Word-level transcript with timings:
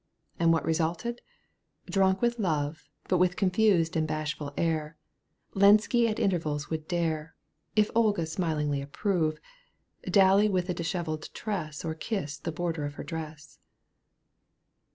And 0.39 0.51
what 0.51 0.65
resulted? 0.65 1.21
Drunk 1.85 2.23
with 2.23 2.39
love, 2.39 2.89
But 3.07 3.19
with 3.19 3.35
confused 3.35 3.95
and 3.95 4.07
bashful 4.07 4.51
air, 4.57 4.97
Lenski 5.53 6.09
at 6.09 6.17
intervals 6.17 6.71
would 6.71 6.87
dare. 6.87 7.35
If 7.75 7.91
Olga 7.93 8.25
smilingly 8.25 8.81
approve, 8.81 9.39
Dally 10.09 10.49
with 10.49 10.69
a 10.69 10.73
dishevelled 10.73 11.31
tress 11.35 11.85
Or 11.85 11.93
kiss 11.93 12.39
the 12.39 12.51
border 12.51 12.83
of 12.87 12.95
her 12.95 13.03
dress. 13.03 13.59